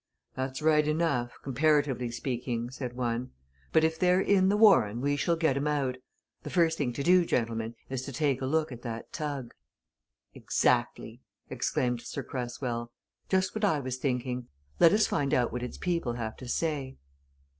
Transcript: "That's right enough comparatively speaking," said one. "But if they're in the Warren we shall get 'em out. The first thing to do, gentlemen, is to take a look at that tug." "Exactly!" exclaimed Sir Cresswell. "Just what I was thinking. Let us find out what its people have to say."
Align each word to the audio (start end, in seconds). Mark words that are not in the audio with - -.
"That's 0.33 0.63
right 0.63 0.87
enough 0.87 1.33
comparatively 1.43 2.09
speaking," 2.09 2.71
said 2.71 2.93
one. 2.95 3.29
"But 3.71 3.83
if 3.83 3.99
they're 3.99 4.19
in 4.19 4.49
the 4.49 4.57
Warren 4.57 4.99
we 4.99 5.15
shall 5.15 5.35
get 5.35 5.55
'em 5.55 5.67
out. 5.67 5.97
The 6.41 6.49
first 6.49 6.79
thing 6.79 6.91
to 6.93 7.03
do, 7.03 7.23
gentlemen, 7.23 7.75
is 7.87 8.01
to 8.05 8.11
take 8.11 8.41
a 8.41 8.47
look 8.47 8.71
at 8.71 8.81
that 8.81 9.13
tug." 9.13 9.53
"Exactly!" 10.33 11.21
exclaimed 11.51 12.01
Sir 12.01 12.23
Cresswell. 12.23 12.91
"Just 13.29 13.53
what 13.53 13.63
I 13.63 13.79
was 13.79 13.97
thinking. 13.97 14.47
Let 14.79 14.91
us 14.91 15.05
find 15.05 15.35
out 15.35 15.51
what 15.53 15.61
its 15.61 15.77
people 15.77 16.13
have 16.13 16.35
to 16.37 16.47
say." 16.47 16.97